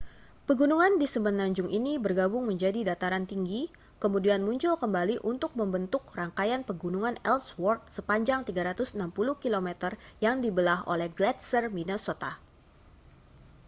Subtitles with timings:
[0.49, 3.61] pegunungan di semenanjung ini bergabung menjadi dataran tinggi
[4.03, 8.97] kemudian muncul kembali untuk membentuk rangkaian pegunungan ellsword sepanjang 360
[9.43, 9.67] km
[10.25, 12.31] yang dibelah oleh gletser minnesota